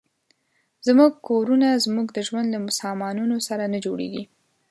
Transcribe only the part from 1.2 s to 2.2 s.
کورونه زموږ د